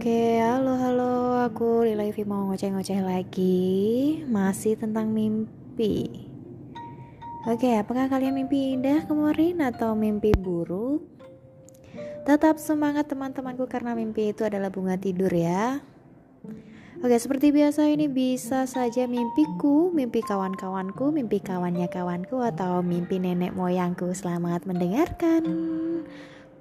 [0.00, 3.68] Oke, halo halo, aku Lila mau ngoceh-ngoceh lagi
[4.24, 6.24] Masih tentang mimpi
[7.44, 11.04] Oke, apakah kalian mimpi indah kemarin atau mimpi buruk?
[12.24, 15.84] Tetap semangat teman-temanku karena mimpi itu adalah bunga tidur ya
[17.04, 23.52] Oke, seperti biasa ini bisa saja mimpiku, mimpi kawan-kawanku, mimpi kawannya kawanku, atau mimpi nenek
[23.56, 24.12] moyangku.
[24.12, 25.44] Selamat mendengarkan.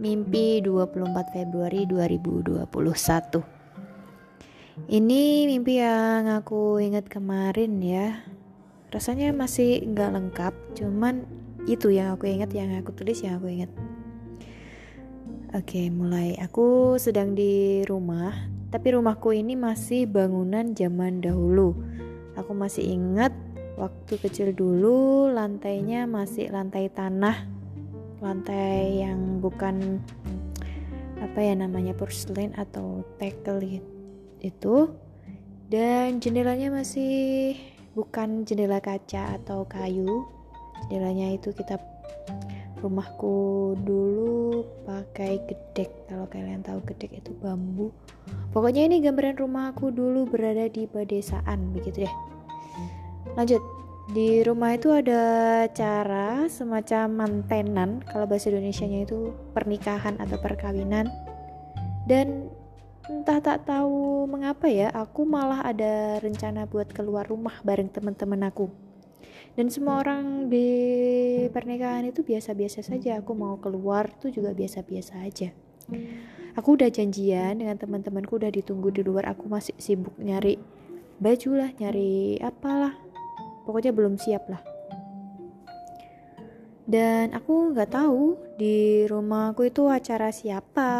[0.00, 3.42] Mimpi 24 Februari 2021.
[4.88, 8.24] Ini mimpi yang aku ingat kemarin ya.
[8.88, 11.28] Rasanya masih nggak lengkap, cuman
[11.68, 13.68] itu yang aku ingat, yang aku tulis, yang aku ingat.
[15.52, 16.40] Oke, mulai.
[16.40, 21.76] Aku sedang di rumah tapi rumahku ini masih bangunan zaman dahulu.
[22.40, 23.36] Aku masih ingat
[23.76, 27.44] waktu kecil dulu lantainya masih lantai tanah,
[28.22, 29.98] lantai yang bukan
[31.18, 33.82] apa ya namanya porcelain atau tekel
[34.38, 34.94] itu.
[35.66, 37.56] Dan jendelanya masih
[37.98, 40.28] bukan jendela kaca atau kayu.
[40.86, 41.82] Jendelanya itu kita
[42.78, 45.90] rumahku dulu pakai gedek.
[46.06, 47.90] Kalau kalian tahu gedek itu bambu.
[48.54, 52.14] Pokoknya ini gambaran rumahku dulu berada di pedesaan begitu deh.
[53.34, 55.22] Lanjut di rumah itu ada
[55.70, 61.06] cara semacam mantenan kalau bahasa Indonesia nya itu pernikahan atau perkawinan.
[62.02, 62.50] Dan
[63.06, 68.66] entah tak tahu mengapa ya aku malah ada rencana buat keluar rumah bareng teman-teman aku.
[69.54, 70.66] Dan semua orang di
[71.54, 75.54] pernikahan itu biasa-biasa saja aku mau keluar tuh juga biasa-biasa aja.
[76.58, 80.58] Aku udah janjian dengan teman-temanku udah ditunggu di luar aku masih sibuk nyari
[81.22, 82.98] baju lah nyari apalah
[83.72, 84.60] pokoknya belum siap lah
[86.84, 90.90] dan aku nggak tahu di rumahku itu acara siapa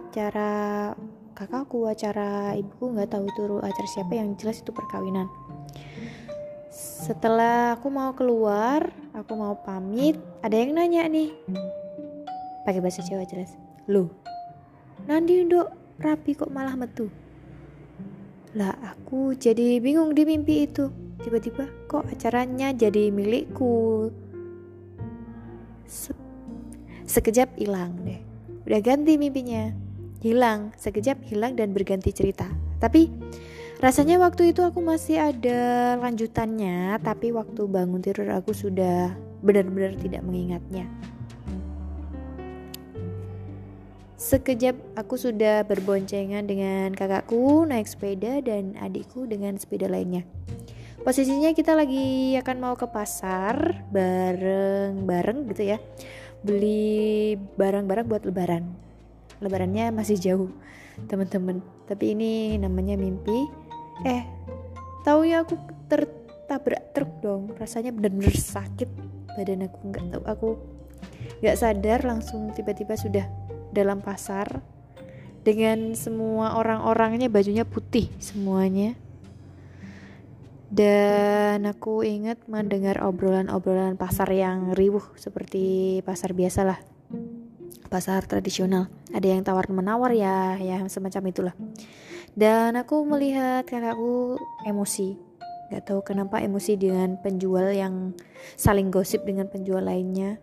[0.00, 0.96] acara
[1.36, 5.28] kakakku acara ibuku nggak tahu itu acara siapa yang jelas itu perkawinan
[7.02, 11.34] setelah aku mau keluar, aku mau pamit, ada yang nanya nih.
[12.62, 13.58] Pakai bahasa Jawa jelas.
[13.90, 14.06] Loh,
[15.10, 15.66] Nandi nduk
[15.98, 17.10] rapi kok malah metu?
[18.54, 20.94] Lah aku jadi bingung di mimpi itu.
[21.22, 24.10] Tiba-tiba kok acaranya jadi milikku.
[25.86, 26.12] Se
[27.06, 28.20] sekejap hilang deh.
[28.66, 29.70] Udah ganti mimpinya.
[30.22, 32.46] Hilang, sekejap hilang dan berganti cerita.
[32.78, 33.10] Tapi
[33.82, 39.10] Rasanya waktu itu aku masih ada lanjutannya, tapi waktu bangun tidur aku sudah
[39.42, 40.86] benar-benar tidak mengingatnya.
[44.14, 50.22] Sekejap aku sudah berboncengan dengan kakakku naik sepeda dan adikku dengan sepeda lainnya.
[51.02, 55.78] Posisinya kita lagi akan mau ke pasar bareng-bareng gitu ya.
[56.46, 58.70] Beli barang-barang buat lebaran.
[59.42, 60.50] Lebarannya masih jauh,
[61.10, 61.58] teman-teman.
[61.90, 63.62] Tapi ini namanya mimpi
[64.02, 64.22] eh
[65.06, 65.54] tahu ya aku
[65.86, 68.90] tertabrak truk dong rasanya benar-benar sakit
[69.34, 70.48] badan aku nggak tahu aku
[71.42, 73.26] nggak sadar langsung tiba-tiba sudah
[73.70, 74.62] dalam pasar
[75.42, 78.94] dengan semua orang-orangnya bajunya putih semuanya
[80.72, 86.80] dan aku ingat mendengar obrolan-obrolan pasar yang riuh seperti pasar biasa lah
[87.92, 88.88] pasar tradisional.
[89.12, 91.54] Ada yang tawar menawar ya ya semacam itulah.
[92.32, 95.20] Dan aku melihat kakakku emosi.
[95.68, 98.16] Gak tahu kenapa emosi dengan penjual yang
[98.56, 100.40] saling gosip dengan penjual lainnya.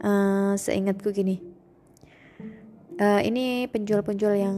[0.00, 1.44] Uh, Seingatku gini.
[2.96, 4.56] Uh, Ini penjual-penjual yang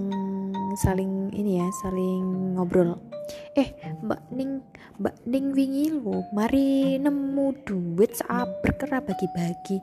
[0.76, 2.98] saling ini ya saling ngobrol.
[3.56, 3.72] Eh
[4.04, 4.60] mbak ning
[5.00, 9.80] mbak ning wingi lo mari nemu duit sabar kera bagi-bagi.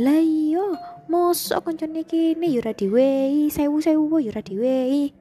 [0.00, 0.64] Lah iya
[1.10, 5.12] mosok koncone kene yura diwehi sewu sewu yura diwehi.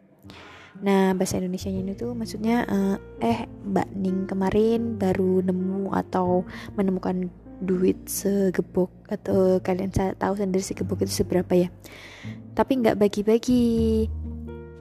[0.81, 6.45] Nah bahasa Indonesia ini tuh maksudnya uh, eh Mbak Ning kemarin baru nemu atau
[6.77, 11.73] menemukan duit segebok atau kalian tahu sendiri segebok itu seberapa ya?
[12.53, 14.05] Tapi nggak bagi-bagi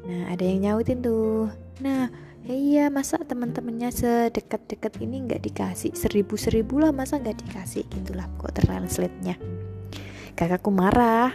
[0.06, 1.50] nah ada yang nyautin tuh.
[1.82, 2.08] Nah
[2.46, 5.92] iya masa teman-temannya sedekat-dekat ini nggak dikasih?
[5.92, 7.82] Seribu-seribu lah masa nggak dikasih?
[7.90, 9.34] Gitulah kok translate nya
[10.36, 11.32] kakakku marah.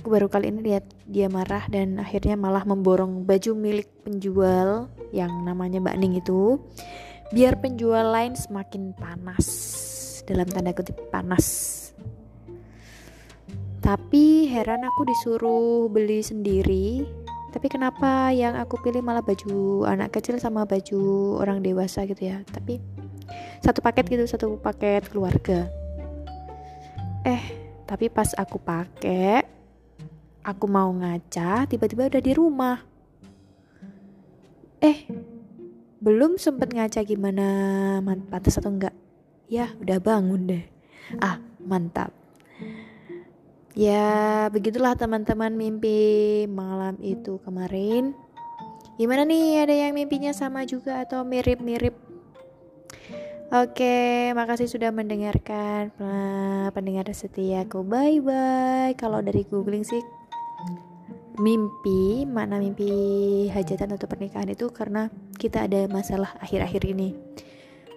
[0.00, 5.44] Aku baru kali ini lihat dia marah dan akhirnya malah memborong baju milik penjual yang
[5.44, 6.56] namanya Mbak Ning itu.
[7.34, 9.44] Biar penjual lain semakin panas.
[10.24, 11.76] Dalam tanda kutip panas.
[13.84, 17.04] Tapi heran aku disuruh beli sendiri.
[17.50, 22.46] Tapi kenapa yang aku pilih malah baju anak kecil sama baju orang dewasa gitu ya?
[22.46, 22.78] Tapi
[23.60, 25.66] satu paket gitu, satu paket keluarga.
[27.26, 27.42] Eh,
[27.84, 29.44] tapi pas aku pakai
[30.40, 32.80] aku mau ngaca tiba-tiba udah di rumah
[34.80, 35.04] Eh,
[36.00, 38.00] belum sempet ngaca gimana
[38.32, 38.96] pantas atau enggak.
[39.44, 40.64] Ya, udah bangun deh.
[41.20, 42.16] Ah, mantap.
[43.78, 48.18] Ya, begitulah teman-teman mimpi malam itu kemarin.
[48.98, 51.94] Gimana nih, ada yang mimpinya sama juga atau mirip-mirip?
[53.50, 55.90] Oke, makasih sudah mendengarkan
[56.70, 57.82] pendengar setiaku.
[57.82, 58.94] Bye bye.
[58.94, 60.02] Kalau dari googling sih
[61.38, 62.90] mimpi, mana mimpi
[63.50, 67.14] hajatan atau pernikahan itu karena kita ada masalah akhir-akhir ini.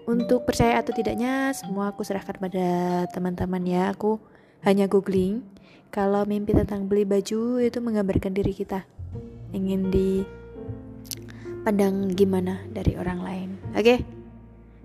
[0.09, 2.69] Untuk percaya atau tidaknya, semua aku serahkan pada
[3.13, 3.93] teman-teman ya.
[3.93, 4.17] Aku
[4.65, 5.45] hanya googling
[5.93, 8.81] kalau mimpi tentang beli baju itu menggambarkan diri kita
[9.53, 9.93] ingin
[11.61, 13.49] dipandang gimana dari orang lain.
[13.77, 13.83] Oke.
[13.83, 13.99] Okay?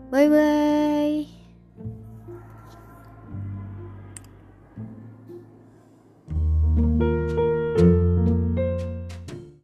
[0.09, 1.38] Bye bye.